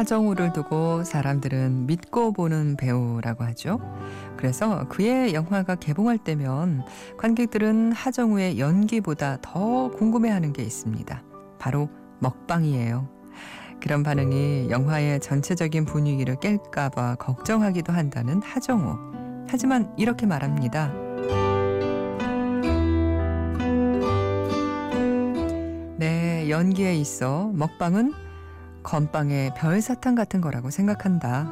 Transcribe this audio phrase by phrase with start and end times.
[0.00, 3.78] 하정우를 두고 사람들은 믿고 보는 배우라고 하죠.
[4.38, 6.84] 그래서 그의 영화가 개봉할 때면
[7.18, 11.22] 관객들은 하정우의 연기보다 더 궁금해하는 게 있습니다.
[11.58, 11.90] 바로
[12.20, 13.10] 먹방이에요.
[13.82, 18.96] 그런 반응이 영화의 전체적인 분위기를 깰까봐 걱정하기도 한다는 하정우.
[19.50, 20.94] 하지만 이렇게 말합니다.
[25.98, 28.29] 네, 연기에 있어 먹방은
[28.82, 31.48] 건빵의 별사탕 같은 거라고 생각한다.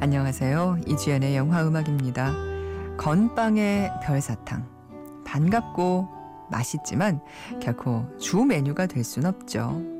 [0.00, 0.78] 안녕하세요.
[0.86, 2.32] 이주연의 영화 음악입니다.
[2.98, 4.66] 건빵의 별사탕.
[5.24, 6.08] 반갑고
[6.50, 7.20] 맛있지만
[7.60, 9.91] 결코 주 메뉴가 될 순 없죠.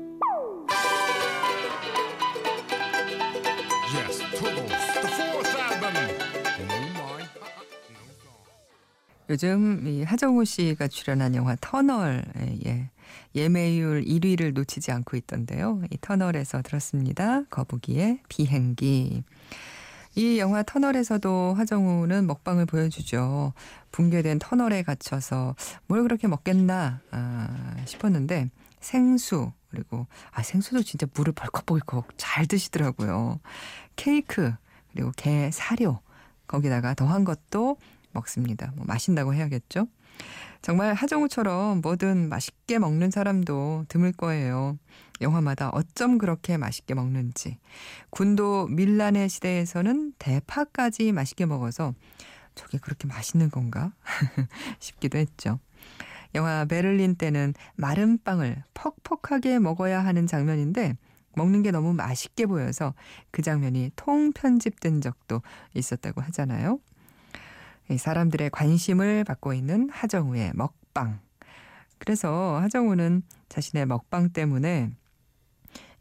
[9.33, 12.23] 요즘 이 하정우 씨가 출연한 영화 터널
[12.67, 12.91] 예,
[13.33, 15.81] 예매율 1위를 놓치지 않고 있던데요.
[15.89, 17.41] 이 터널에서 들었습니다.
[17.45, 19.23] 거북이의 비행기.
[20.13, 23.53] 이 영화 터널에서도 하정우는 먹방을 보여주죠.
[23.91, 25.55] 붕괴된 터널에 갇혀서
[25.87, 33.39] 뭘 그렇게 먹겠나 아, 싶었는데 생수 그리고 아 생수도 진짜 물을 벌컥벌컥 잘 드시더라고요.
[33.95, 34.53] 케이크
[34.91, 36.01] 그리고 게 사료
[36.45, 37.77] 거기다가 더한 것도
[38.13, 38.71] 먹습니다.
[38.75, 39.87] 뭐 마신다고 해야겠죠.
[40.61, 44.77] 정말 하정우처럼 뭐든 맛있게 먹는 사람도 드물 거예요.
[45.19, 47.57] 영화마다 어쩜 그렇게 맛있게 먹는지.
[48.09, 51.93] 군도 밀란의 시대에서는 대파까지 맛있게 먹어서
[52.55, 53.91] 저게 그렇게 맛있는 건가?
[54.79, 55.59] 싶기도 했죠.
[56.35, 60.95] 영화 베를린 때는 마른 빵을 퍽퍽하게 먹어야 하는 장면인데
[61.35, 62.93] 먹는 게 너무 맛있게 보여서
[63.31, 65.41] 그 장면이 통 편집된 적도
[65.73, 66.79] 있었다고 하잖아요.
[67.97, 71.19] 사람들의 관심을 받고 있는 하정우의 먹방.
[71.97, 74.91] 그래서 하정우는 자신의 먹방 때문에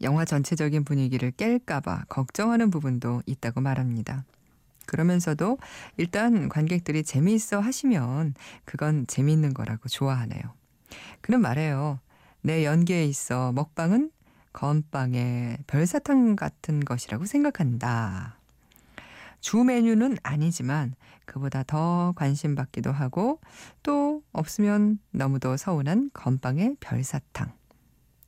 [0.03, 4.25] 영화 전체적인 분위기를 깰까봐 걱정하는 부분도 있다고 말합니다.
[4.87, 5.59] 그러면서도
[5.97, 10.43] 일단 관객들이 재미있어 하시면 그건 재미있는 거라고 좋아하네요.
[11.21, 12.01] 그는 말해요.
[12.41, 14.11] 내 연기에 있어 먹방은
[14.53, 18.42] 건빵의 별사탕 같은 것이라고 생각한다.
[19.43, 20.95] 주 메뉴는 아니지만
[21.27, 23.41] 그보다 더 관심 받기도 하고
[23.83, 27.53] 또 없으면 너무도 서운한 건빵의 별사탕.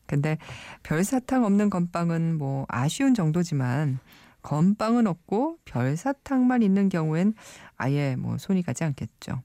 [0.06, 0.36] 근데
[0.82, 4.00] 별사탕 없는 건빵은 뭐 아쉬운 정도지만
[4.42, 7.34] 건빵은 없고 별사탕만 있는 경우엔
[7.76, 9.40] 아예 뭐 손이 가지 않겠죠.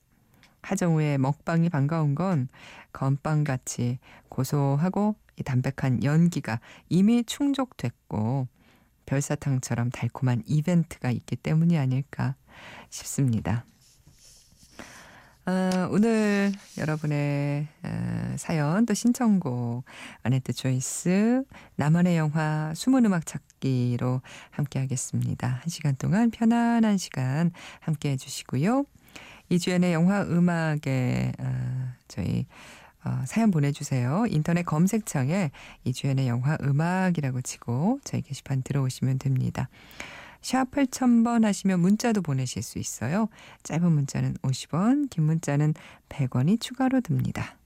[0.63, 2.49] 하정우의 먹방이 반가운 건
[2.91, 5.15] 건빵같이 고소하고
[5.45, 6.59] 담백한 연기가
[6.89, 8.47] 이미 충족됐고
[9.09, 12.35] 별사탕처럼 달콤한 이벤트가 있기 때문이 아닐까
[12.89, 13.65] 싶습니다.
[15.47, 19.83] 어, 오늘 여러분의 어, 사연 또 신청곡
[20.21, 21.43] 아네트 조이스
[21.75, 24.21] 나만의 영화 숨은 음악 찾기로
[24.51, 25.47] 함께 하겠습니다.
[25.47, 28.85] 한 시간 동안 편안한 시간 함께 해주시고요.
[29.49, 32.45] 이주연의 영화 음악에 어, 저희
[33.05, 34.25] 어, 사연 보내주세요.
[34.29, 35.51] 인터넷 검색창에
[35.83, 39.69] 이주연의 영화 음악이라고 치고 저희 게시판 들어오시면 됩니다.
[40.41, 43.27] 샵 8000번 하시면 문자도 보내실 수 있어요.
[43.63, 45.73] 짧은 문자는 50원, 긴 문자는
[46.09, 47.57] 100원이 추가로 듭니다.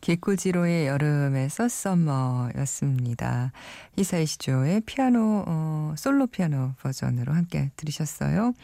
[0.00, 3.52] 기꾸지로의 여름에서 썸머였습니다.
[3.96, 8.54] 이사이 시조의 피아노 어, 솔로 피아노 버전으로 함께 들으셨어요.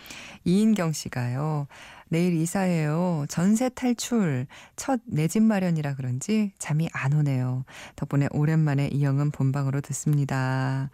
[0.44, 1.66] 이인경 씨가요.
[2.08, 3.26] 내일 이사예요.
[3.28, 4.46] 전세 탈출.
[4.76, 7.64] 첫 내 집 마련이라 그런지 잠이 안 오네요.
[7.96, 10.90] 덕분에 오랜만에 이영은 본방으로 듣습니다.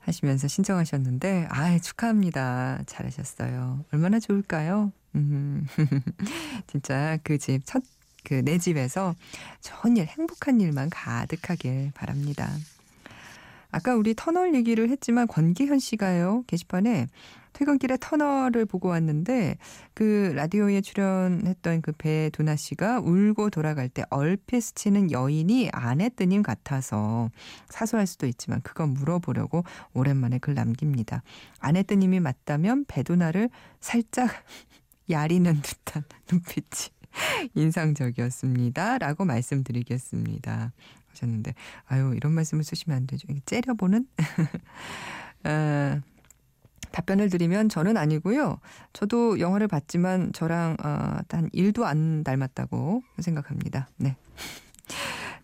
[0.00, 2.80] 하시면서 신청하셨는데 아 축하합니다.
[2.86, 3.84] 잘하셨어요.
[3.92, 4.92] 얼마나 좋을까요?
[5.16, 5.66] 음,
[6.68, 7.82] 진짜 그 집 첫
[8.26, 9.14] 그 내 집에서
[9.60, 12.48] 좋은 일, 행복한 일만 가득하길 바랍니다.
[13.70, 17.08] 아까 우리 터널 얘기를 했지만 권기현 씨가요 게시판에
[17.52, 19.56] 퇴근길에 터널을 보고 왔는데
[19.94, 27.30] 그 라디오에 출연했던 그 배두나 씨가 울고 돌아갈 때 얼핏 스치는 여인이 아내 뜨님 같아서
[27.68, 29.64] 사소할 수도 있지만 그건 물어보려고
[29.94, 31.22] 오랜만에 글 남깁니다.
[31.58, 33.48] 아내 뜨님이 맞다면 배두나를
[33.80, 34.28] 살짝
[35.08, 36.95] 야리는 듯한 눈빛이
[37.54, 38.98] 인상적이었습니다.
[38.98, 40.72] 라고 말씀드리겠습니다.
[41.10, 41.54] 하셨는데,
[41.86, 43.26] 아유, 이런 말씀을 쓰시면 안 되죠.
[43.46, 44.06] 째려보는?
[45.44, 46.00] 어,
[46.92, 48.58] 답변을 드리면 저는 아니고요.
[48.92, 53.88] 저도 영화를 봤지만 저랑 어, 단 1도 안 닮았다고 생각합니다.
[53.96, 54.16] 네.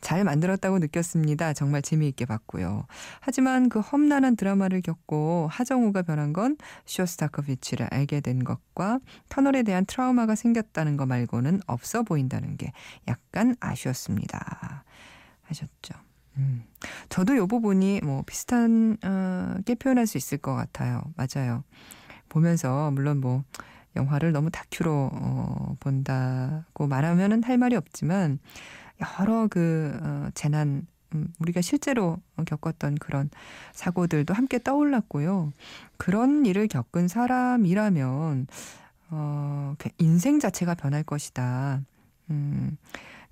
[0.03, 1.55] 잘 만들었다고 느꼈습니다.
[1.55, 2.87] 정말 재미있게 봤고요.
[3.21, 8.99] 하지만 그 험난한 드라마를 겪고 하정우가 변한 건 쇼스타코비치를 알게 된 것과
[9.31, 12.73] 터널에 대한 트라우마가 생겼다는 것 말고는 없어 보인다는 게
[13.09, 14.85] 약간 아쉬웠습니다.
[15.43, 15.95] 하셨죠.
[16.37, 16.65] 음.
[17.09, 21.03] 저도 요 부분이 뭐 비슷한 어, 게 표현할 수 있을 것 같아요.
[21.17, 21.63] 맞아요.
[22.29, 23.45] 보면서 물론 뭐
[23.95, 28.41] 영화를 너무 다큐로 어, 본다고 말하면은 할 말이 없지만
[29.01, 33.31] 여러 그 어, 재난 음, 우리가 실제로 겪었던 그런
[33.73, 35.53] 사고들도 함께 떠올랐고요.
[35.97, 38.47] 그런 일을 겪은 사람이라면
[39.11, 41.83] 어, 인생 자체가 변할 것이다.
[42.31, 42.77] 음,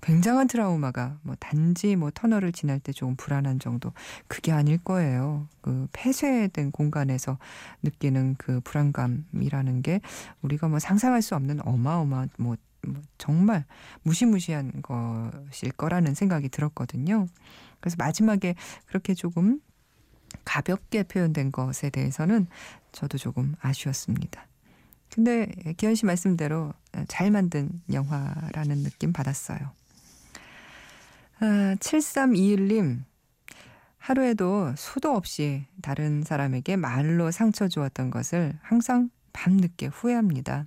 [0.01, 3.93] 굉장한 트라우마가 뭐 단지 뭐 터널을 지날 때 조금 불안한 정도
[4.27, 5.47] 그게 아닐 거예요.
[5.61, 7.37] 그 폐쇄된 공간에서
[7.83, 10.01] 느끼는 그 불안감이라는 게
[10.41, 12.57] 우리가 뭐 상상할 수 없는 어마어마한 뭐, 뭐
[13.21, 13.65] 정말
[14.01, 17.27] 무시무시한 것일 거라는 생각이 들었거든요.
[17.79, 18.55] 그래서 마지막에
[18.87, 19.61] 그렇게 조금
[20.43, 22.47] 가볍게 표현된 것에 대해서는
[22.91, 24.47] 저도 조금 아쉬웠습니다.
[25.13, 26.73] 근데 기현 씨 말씀대로
[27.07, 29.59] 잘 만든 영화라는 느낌 받았어요.
[31.41, 33.03] 아, 7321님,
[33.99, 40.65] 하루에도 수도 없이 다른 사람에게 말로 상처 주었던 것을 항상 밤늦게 후회합니다.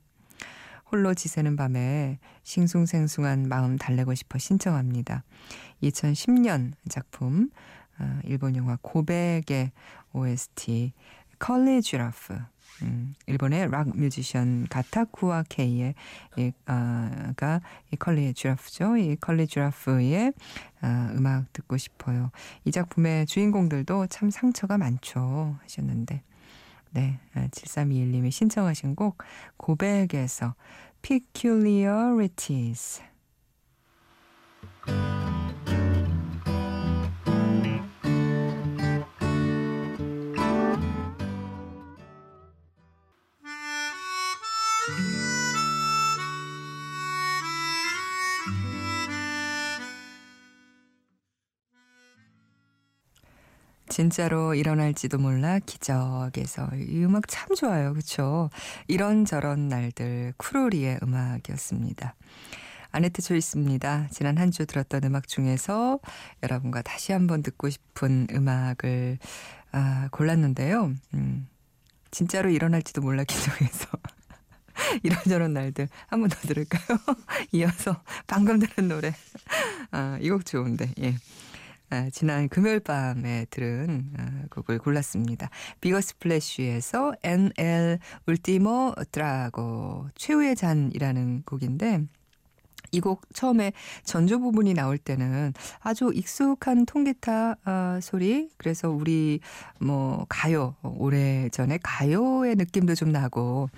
[0.95, 5.25] 홀로 지새는 밤에 싱숭생숭한 마음 달래고 싶어 신청합니다.
[5.83, 7.51] 2010년 작품,
[7.99, 9.73] 아, 일본 영화 고백의
[10.13, 10.93] OST,
[11.41, 12.39] Curly Giraffe.
[12.83, 15.97] 음, 일본의 락 뮤지션 다카쿠와 케이의
[16.37, 18.97] 이, 아, 가 이 Curly Giraffe죠.
[18.97, 20.33] 이 Curly Giraffe의
[20.81, 22.31] 아, 음악 듣고 싶어요.
[22.65, 26.23] 이 작품의 주인공들도 참 상처가 많죠 하셨는데
[26.95, 29.19] 네, 7321님이 아, 신청하신 곡
[29.57, 30.55] 고백에서
[31.03, 33.03] Peculiarities
[53.95, 57.93] 진짜로 일어날지도 몰라 기적에서 이 음악 참 좋아요.
[57.93, 58.51] 그렇죠?
[58.89, 62.17] 이런저런 날들 쿠로리의 음악이었습니다.
[62.91, 64.09] 아네트 초이스입니다.
[64.11, 66.01] 지난 한 주 들었던 음악 중에서
[66.43, 69.19] 여러분과 다시 한번 듣고 싶은 음악을
[69.71, 70.93] 아, 골랐는데요.
[71.15, 71.47] 음,
[72.11, 73.87] 진짜로 일어날지도 몰라 기적에서
[75.05, 76.99] 이런저런 날들 한 번 더 들을까요?
[77.53, 79.15] 이어서 방금 들은 노래
[79.93, 81.15] 아, 이 곡 좋은데 예.
[81.91, 85.51] 아, 지난 금요일 밤에 들은 아, 곡을 골랐습니다.
[85.81, 92.03] 비거 스 플래쉬에서 NL 울티모 드라고 최후의 잔이라는 곡인데
[92.95, 93.73] 이 곡 처음에
[94.05, 99.41] 전조 부분이 나올 때는 아주 익숙한 통기타 어, 소리 그래서 우리
[99.81, 103.69] 뭐 가요 오래전에 가요의 느낌도 좀 나고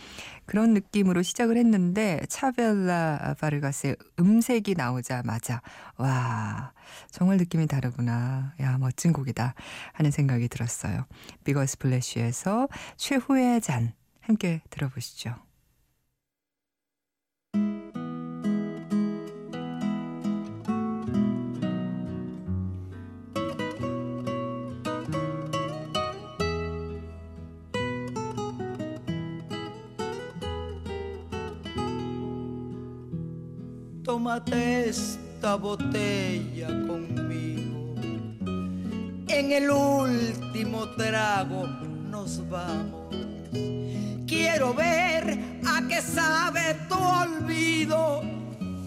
[0.45, 5.61] 그런 느낌으로 시작을 했는데 차벨라 바르가스의 음색이 나오자마자
[5.97, 6.73] 와
[7.11, 9.55] 정말 느낌이 다르구나 야 멋진 곡이다
[9.93, 11.05] 하는 생각이 들었어요
[11.43, 13.93] 비거 스 플래쉬에서 최후의 잔
[14.27, 15.46] 함께 들어보시죠.
[34.27, 37.95] Tómate esta botella conmigo.
[39.29, 41.65] En el último trago
[42.11, 43.15] nos vamos.
[44.27, 48.23] Quiero ver a qué sabe tu olvido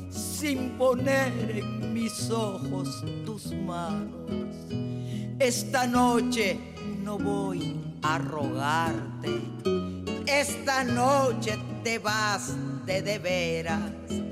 [0.10, 4.58] sin poner en mis ojos tus manos.
[5.40, 6.60] Esta noche
[7.02, 9.40] no voy a rogarte.
[10.26, 12.52] Esta noche te vas
[12.86, 14.29] de de veras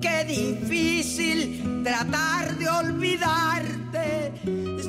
[0.00, 4.32] Qué difícil tratar de olvidarte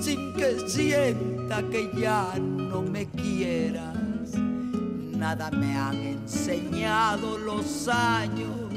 [0.02, 4.34] sin que sienta que ya no me quieras.
[4.36, 8.72] Nada me han enseñado los años,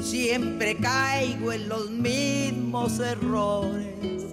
[0.00, 4.24] siempre caigo en los mismos errores.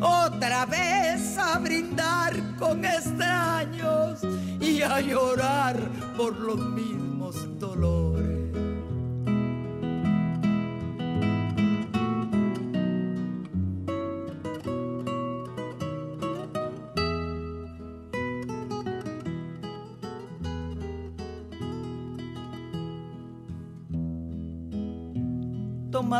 [0.00, 4.20] Otra vez a brindar con extraños
[4.60, 5.76] y a llorar
[6.16, 8.19] por los mismos dolores.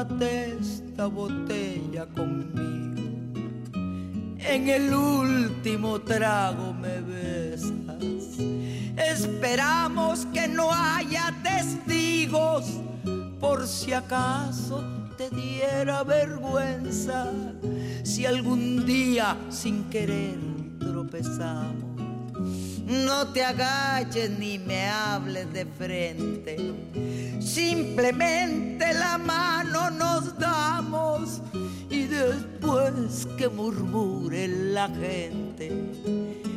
[0.05, 3.01] Tómate esta botella conmigo.
[4.39, 8.39] En el último trago me besas.
[8.97, 12.65] Esperamos que no haya testigos
[13.39, 14.83] por si acaso
[15.17, 17.31] te diera vergüenza
[18.03, 20.39] si algún día sin querer
[20.79, 21.90] tropezamos.
[22.91, 26.57] No te agaches ni me hables de frente.
[27.41, 31.41] Simplemente la mano nos damos
[31.89, 35.71] y después que murmure la gente.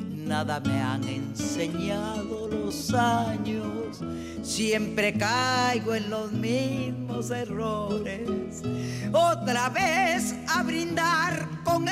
[0.09, 3.99] Nada me han enseñado los años.
[4.41, 8.63] Siempre caigo en los mismos errores.
[9.11, 11.87] Otra vez a brindar con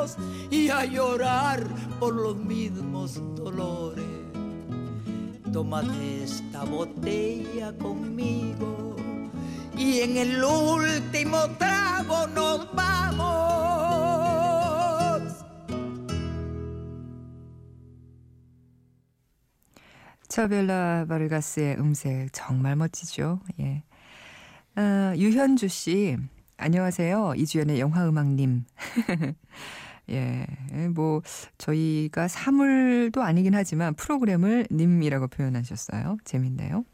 [0.00, 0.16] extraños
[0.50, 1.66] y a llorar
[1.98, 4.04] por los mismos dolores.
[5.52, 8.96] Tómate esta botella conmigo
[9.76, 13.40] y en el último trago nos vamos.
[20.28, 23.40] 차벨라 바르가스의 음색 정말 멋지죠.
[23.58, 23.82] 예.
[24.76, 26.16] 아, 유현주 씨,
[26.56, 27.34] 안녕하세요.
[27.36, 28.64] 이주연의 영화음악님.
[30.10, 30.46] 예,
[30.94, 31.22] 뭐,
[31.58, 36.18] 저희가 사물도 아니긴 하지만 프로그램을 님이라고 표현하셨어요.
[36.24, 36.84] 재밌네요.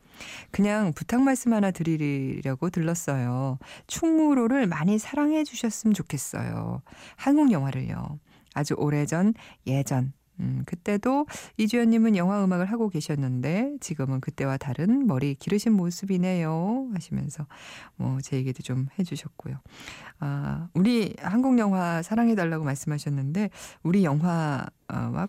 [0.50, 3.58] 그냥 부탁 말씀 하나 드리려고 들렀어요.
[3.86, 6.82] 충무로를 많이 사랑해 주셨으면 좋겠어요.
[7.16, 8.18] 한국 영화를요.
[8.54, 9.34] 아주 오래전,
[9.66, 11.26] 예전, 음, 그때도
[11.56, 17.46] 이주연님은 영화 음악을 하고 계셨는데 지금은 그때와 다른 머리 기르신 모습이네요 하시면서
[17.96, 19.60] 뭐 제 얘기도 좀 해주셨고요.
[20.18, 23.50] 아, 우리 한국 영화 사랑해달라고 말씀하셨는데
[23.82, 24.66] 우리 영화와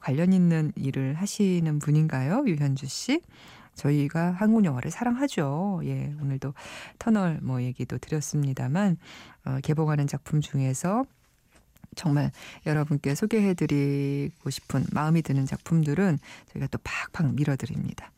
[0.02, 3.22] 관련 있는 일을 하시는 분인가요, 유현주 씨?
[3.76, 5.82] 저희가 한국 영화를 사랑하죠.
[5.84, 6.56] 예, 오늘도
[6.98, 8.98] 터널 뭐 얘기도 드렸습니다만
[9.46, 11.06] 어, 개봉하는 작품 중에서
[11.98, 12.32] 정말
[12.66, 16.20] 여러분께 소개해드리고 싶은 마음이 드는 작품들은
[16.54, 18.12] 저희가 또 팍팍 밀어드립니다.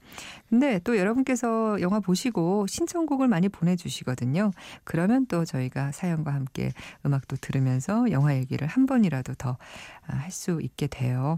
[0.50, 4.51] 근데 또 여러분께서 영화 보시고 신청곡을 많이 보내주시거든요.
[4.83, 6.74] 그러면 또 저희가 사연과 함께
[7.05, 9.57] 음악도 들으면서 영화 얘기를 한 번이라도 더
[10.01, 11.38] 할수 아, 있게 돼요.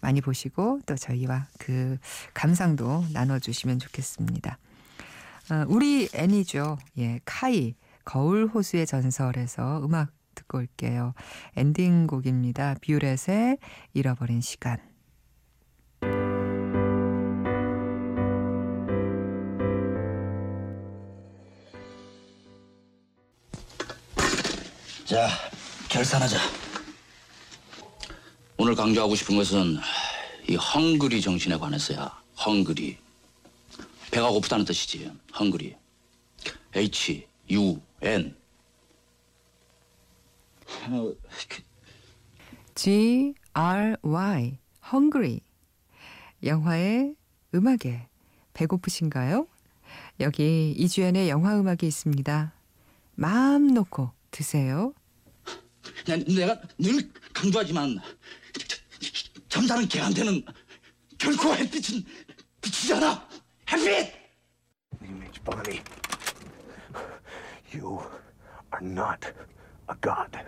[0.00, 1.98] 많이 보시고 또 저희와 그
[2.32, 4.58] 감상도 나눠주시면 좋겠습니다.
[5.50, 6.78] 아, 우리 애니죠.
[6.98, 7.74] 예, 카이.
[8.04, 11.14] 거울 호수의 전설에서 음악 듣고 올게요.
[11.56, 12.76] 엔딩곡입니다.
[12.82, 13.58] 뷰렛의
[13.94, 14.78] 잃어버린 시간.
[25.04, 25.28] 자,
[25.90, 26.38] 결산하자.
[28.56, 29.76] 오늘 강조하고 싶은 것은
[30.48, 32.10] 이 헝그리 정신에 관해서야.
[32.46, 32.96] 헝그리.
[34.10, 35.12] 배가 고프다는 뜻이지.
[35.38, 35.76] 헝그리.
[36.74, 38.34] H U N
[42.74, 44.58] G R Y
[44.92, 45.40] hungry
[46.42, 47.14] 영화의
[47.54, 48.08] 음악에
[48.54, 49.46] 배고프신가요?
[50.20, 52.52] 여기 이주연의 영화 음악이 있습니다.
[53.14, 54.94] 마음 놓고 드세요.
[56.08, 57.98] 야, 내가 늘 강조하지만
[59.48, 60.44] 잠자는 개한테는
[61.18, 62.04] 결코 햇빛은
[62.60, 63.28] 비치잖아.
[63.70, 64.22] 햇빛.
[65.44, 65.80] Bonnie,
[67.72, 67.98] you
[68.72, 69.26] are not
[69.92, 70.40] a god.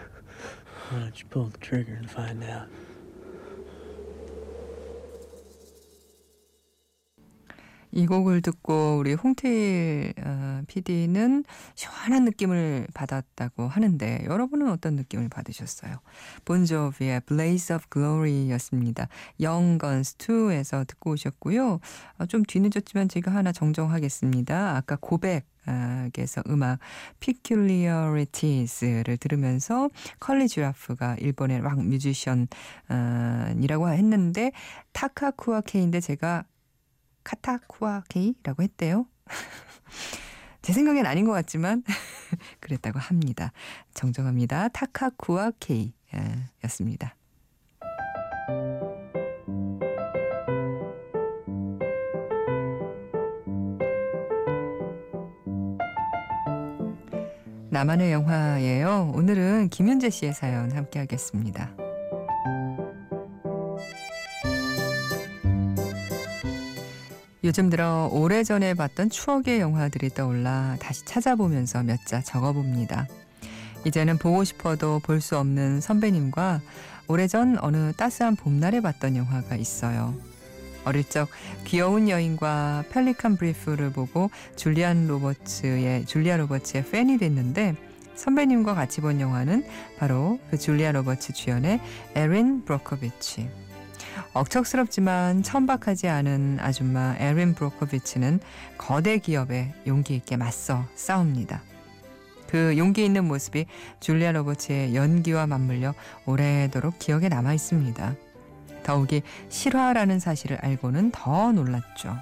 [0.90, 2.68] Why don't you pull the trigger and find out?
[7.96, 11.44] 이 곡을 듣고 우리 홍태일 어, PD는
[11.76, 16.00] 시원한 느낌을 받았다고 하는데 여러분은 어떤 느낌을 받으셨어요?
[16.44, 19.06] 본조비의 Blaze of Glory였습니다.
[19.40, 21.78] Young Guns 2에서 듣고 오셨고요.
[22.18, 24.76] 어, 좀 뒤늦었지만 제가 하나 정정하겠습니다.
[24.76, 26.78] 아까 고백 에서 음악
[27.20, 29.88] Peculiarities를 들으면서
[30.20, 32.48] 컬리 주라프가 일본의 락 뮤지션이라고
[33.88, 34.52] 했는데
[34.92, 36.44] 타카쿠아 케인데 제가
[37.24, 39.06] 카타쿠아 케이라고 했대요.
[40.62, 41.82] 제 생각엔 아닌 것 같지만
[42.60, 43.52] 그랬다고 합니다.
[43.92, 44.68] 정정합니다.
[44.68, 47.16] 타카쿠아 케이였습니다.
[57.74, 59.10] 나만의 영화예요.
[59.16, 61.72] 오늘은 김윤재 씨의 사연 함께 하겠습니다.
[67.42, 73.08] 요즘 들어 오래전에 봤던 추억의 영화들이 떠올라 다시 찾아보면서 몇 자 적어봅니다.
[73.84, 76.60] 이제는 보고 싶어도 볼 수 없는 선배님과
[77.08, 80.14] 오래전 어느 따스한 봄날에 봤던 영화가 있어요.
[80.84, 81.28] 어릴 적
[81.64, 87.76] 귀여운 여인과 펠리칸 브리프를 보고 줄리안 로버츠의 줄리아 로버츠의 팬이 됐는데
[88.14, 89.64] 선배님과 같이 본 영화는
[89.98, 91.80] 바로 그 줄리아 로버츠 주연의
[92.14, 93.48] 에린 브로코비치.
[94.32, 98.40] 억척스럽지만 천박하지 않은 아줌마 에린 브로커비치는
[98.78, 101.62] 거대 기업에 용기 있게 맞서 싸웁니다.
[102.48, 103.66] 그 용기 있는 모습이
[103.98, 105.94] 줄리아 로버츠의 연기와 맞물려
[106.26, 108.14] 오래도록 기억에 남아 있습니다.
[108.84, 112.16] 더욱이 실화라는 사실을 알고는 더 놀랐죠.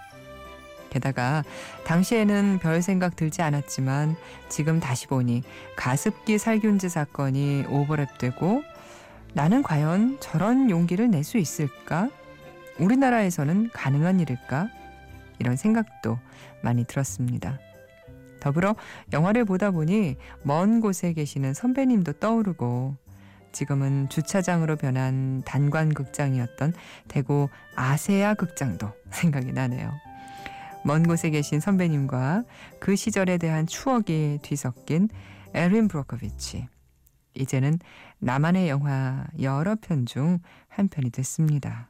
[0.89, 1.43] 게다가
[1.85, 4.17] 당시에는 별 생각 들지 않았지만
[4.49, 5.43] 지금 다시 보니
[5.77, 8.63] 가습기 살균제 사건이 오버랩되고
[9.35, 12.11] 나는 과연 저런 용기를 낼 수 있을까?
[12.79, 14.69] 우리나라에서는 가능한 일일까?
[15.39, 16.19] 이런 생각도
[16.63, 17.59] 많이 들었습니다.
[18.41, 18.75] 더불어
[19.13, 22.97] 영화를 보다 보니 먼 곳에 계시는 선배님도 떠오르고
[23.53, 26.73] 지금은 주차장으로 변한 단관 극장이었던
[27.09, 29.93] 대구 아세아 극장도 생각이 나네요.
[30.85, 32.45] 먼 곳에 계신 선배님과
[32.81, 35.09] 그 시절에 대한 추억이 뒤섞인
[35.55, 36.67] 에린 브로커비치.
[37.35, 37.79] 이제는
[38.19, 40.41] 나만의 영화 여러 편 중
[40.73, 41.89] 한 편이 됐습니다.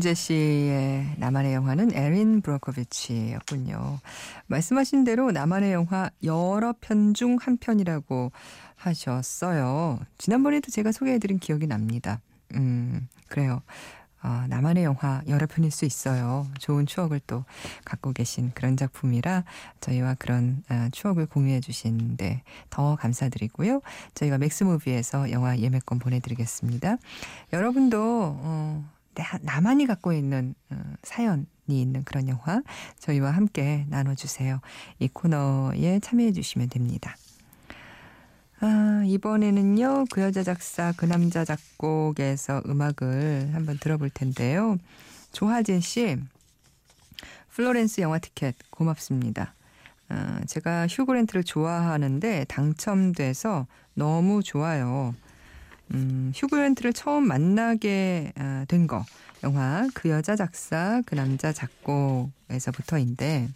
[0.00, 3.98] 김윤재 씨의 나만의 영화는 에린 브로커비치였군요.
[4.46, 8.32] 말씀하신 대로 나만의 영화 여러 편 중 한 편이라고
[8.76, 10.00] 하셨어요.
[10.16, 12.20] 지난번에도 제가 소개해드린 기억이 납니다.
[12.54, 13.60] 음, 그래요.
[14.22, 16.46] 어, 나만의 영화 여러 편일 수 있어요.
[16.58, 17.44] 좋은 추억을 또
[17.84, 19.44] 갖고 계신 그런 작품이라
[19.80, 23.82] 저희와 그런 어, 추억을 공유해 주신데 더 감사드리고요.
[24.14, 26.96] 저희가 맥스무비에서 영화 예매권 보내드리겠습니다.
[27.52, 27.98] 여러분도
[28.40, 28.90] 어,
[29.42, 32.62] 나만이 갖고 있는 어, 사연이 있는 그런 영화
[32.98, 34.60] 저희와 함께 나눠주세요.
[34.98, 37.16] 이 코너에 참여해 주시면 됩니다.
[38.62, 44.76] 아, 이번에는요, 그 여자 작사, 그 남자 작곡에서 음악을 한번 들어볼 텐데요.
[45.32, 46.18] 조하진 씨,
[47.48, 49.54] 플로렌스 영화 티켓 고맙습니다.
[50.10, 55.14] 아, 제가 휴그랜트를 좋아하는데 당첨돼서 너무 좋아요.
[55.94, 59.04] 음, 휴그랜트를 처음 만나게 아, 된 거.
[59.42, 63.48] 영화 그 여자 작사, 그 남자 작곡에서부터인데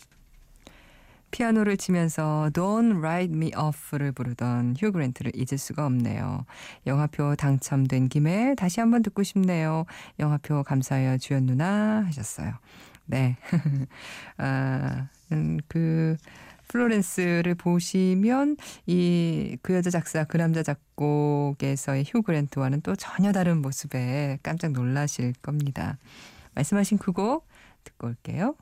[1.30, 6.46] 피아노를 치면서 Don't Write Me Off를 부르던 휴 그랜트를 잊을 수가 없네요.
[6.86, 9.84] 영화표 당첨된 김에 다시 한번 듣고 싶네요.
[10.20, 12.52] 영화표 감사해요 주연 누나 하셨어요.
[13.06, 13.36] 네.
[14.38, 16.16] 아, 음, 그
[16.74, 18.56] 플로렌스를 보시면
[18.86, 25.32] 이 그 여자 작사 그 남자 작곡에서의 휴 그랜트와는 또 전혀 다른 모습에 깜짝 놀라실
[25.40, 25.98] 겁니다.
[26.54, 27.46] 말씀하신 그 곡
[27.84, 28.56] 듣고 올게요.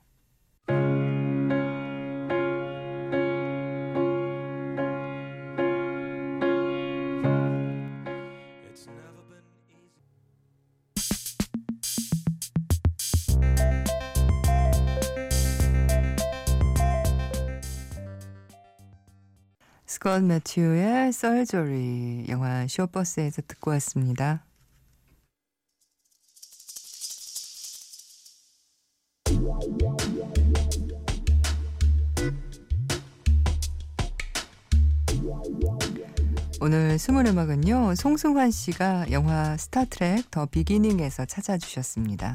[20.12, 24.44] 스컷 매튜의 썰조리 영화 쇼버스에서 듣고 왔습니다.
[36.60, 37.94] 오늘 숨은 음악은요.
[37.94, 42.34] 송승환 씨가 영화 스타트렉 더 비기닝에서 찾아주셨습니다.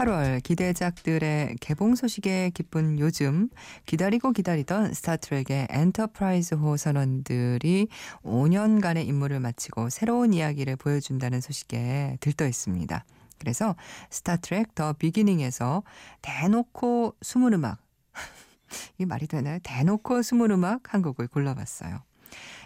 [0.00, 3.50] 8월 기대작들의 개봉 소식에 기쁜 요즘
[3.84, 7.88] 기다리고 기다리던 스타트렉의 엔터프라이즈호 선원들이
[8.22, 13.04] 5년간의 임무를 마치고 새로운 이야기를 보여준다는 소식에 들떠 있습니다.
[13.38, 13.76] 그래서
[14.08, 15.82] 스타트렉 더 비기닝에서
[16.22, 17.78] 대놓고 숨은 음악
[18.96, 19.58] 이 말이 되나요?
[19.62, 22.09] 대놓고 숨은 음악 한 곡을 골라봤어요.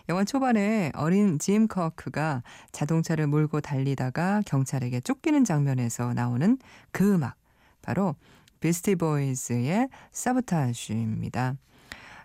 [0.08, 6.58] 영화 초반에 어린 짐 커크가 자동차를 몰고 달리다가 경찰에게 쫓기는 장면에서 나오는
[6.92, 7.36] 그 음악.
[7.80, 8.14] 바로
[8.60, 11.56] 비스티 보이즈의 사보타주입니다.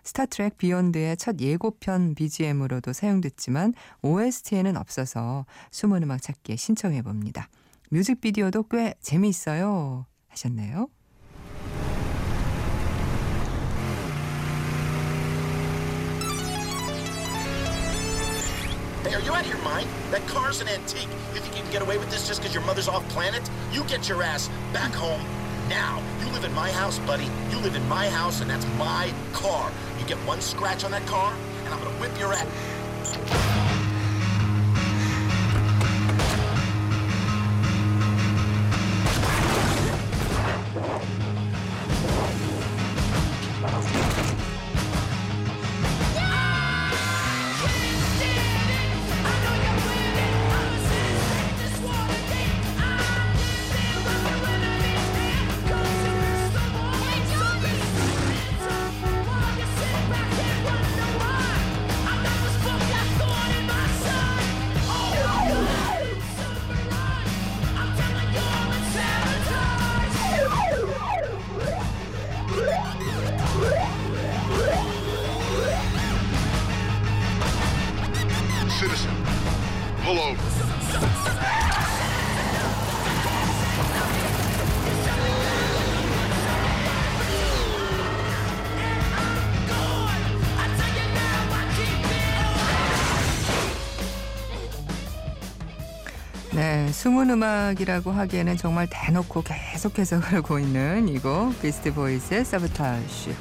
[0.02, 7.48] 스타트렉 비욘드의 첫 예고편 BGM으로도 사용됐지만 OST에는 없어서 숨은 음악 찾기에 신청해 봅니다.
[7.90, 10.88] 뮤직비디오도 꽤 재미있어요 하셨네요.
[19.10, 19.88] Hey, are you out of your mind?
[20.12, 21.08] That car's an antique.
[21.34, 23.42] You think you can get away with this just because your mother's off planet?
[23.72, 25.20] You get your ass back home
[25.68, 26.00] now.
[26.20, 27.28] You live in my house, buddy.
[27.50, 29.72] You live in my house, and that's my car.
[29.98, 32.46] You get one scratch on that car, and I'm gonna whip your ass.
[96.52, 103.32] 네, 숨은 음악이라고 하기에는 정말 대놓고 계속해서 흐르고 있는 이곡 비스티 보이즈의 사보타주.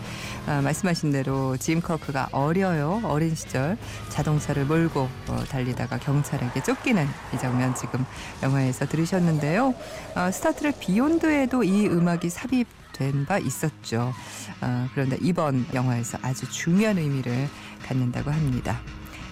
[0.45, 3.01] 아, 말씀하신 대로 짐 커크가 어려요.
[3.03, 3.77] 어린 시절
[4.09, 8.05] 자동차를 몰고 어, 달리다가 경찰에게 쫓기는 이 장면 지금
[8.43, 9.73] 영화에서 들으셨는데요.
[10.15, 14.13] 어, 스타트렉 비욘드에도 이 음악이 삽입 된 바 있었죠.
[14.61, 17.47] 어, 그런데 이번 영화에서 아주 중요한 의미를
[17.87, 18.79] 갖는다고 합니다.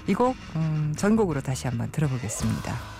[0.08, 2.97] 이곡 음, 전곡으로 다시 한번 들어보겠습니다.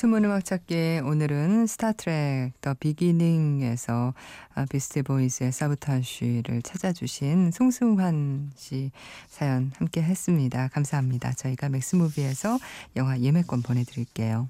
[0.00, 4.14] 숨은 음악 찾기 오늘은 스타트렉 더 비기닝에서
[4.54, 8.92] 아, 비스티 보이즈의 사보타주를 찾아주신 송승환 씨
[9.28, 10.68] 사연 함께 했습니다.
[10.68, 11.34] 감사합니다.
[11.34, 12.58] 저희가 맥스무비에서
[12.96, 14.48] 영화 예매권 보내드릴게요.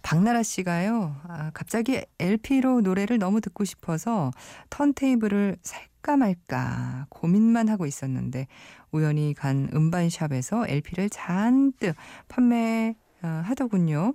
[0.00, 4.30] 박나라 씨가요, 아, 갑자기 LP로 노래를 너무 듣고 싶어서
[4.70, 8.46] 턴테이블을 살까 말까 고민만 하고 있었는데
[8.92, 11.94] 우연히 간 음반샵에서 LP를 잔뜩
[12.28, 14.14] 판매하더군요.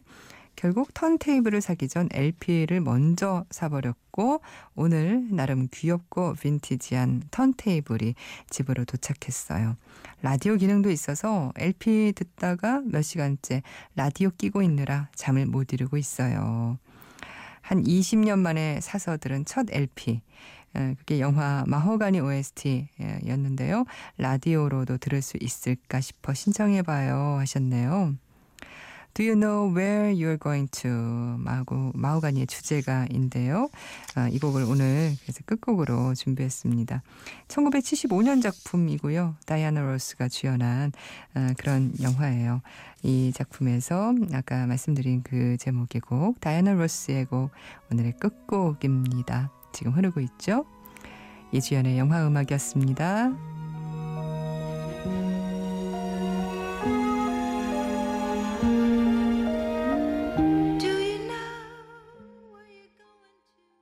[0.60, 4.41] 결국 턴테이블을 사기 전 LP를 먼저 사버렸고
[4.76, 8.13] 오늘 나름 귀엽고 빈티지한 턴테이블이
[8.50, 9.78] 집으로 도착했어요.
[10.22, 13.63] 라디오 기능도 있어서 LP 듣다가 몇 시간째
[13.95, 16.78] 라디오 끼고 있느라 잠을 못 이루고 있어요.
[17.62, 20.19] 한 20년 만에 사서 들은 첫 LP.
[20.74, 23.86] 그게 영화 마호가니 OST였는데요.
[24.17, 28.15] 라디오로도 들을 수 있을까 싶어 신청해봐요 하셨네요.
[29.19, 30.89] Do you know where you're going to?
[31.39, 33.67] 마고, 마호가니의 주제가인데요.
[34.15, 37.03] 아, 이 곡을 오늘 그래서 끝곡으로 준비했습니다.
[37.49, 39.36] 1975년 작품이고요.
[39.45, 40.93] 다이아나 로스가 주연한
[41.34, 42.62] 아, 그런 영화예요.
[43.03, 47.51] 이 작품에서 아까 말씀드린 그 제목의 곡, 다이아나 로스의 곡,
[47.91, 49.51] 오늘의 끝곡입니다.
[49.73, 50.65] 지금 흐르고 있죠?
[51.51, 53.59] 이주연의 영화 음악이었습니다.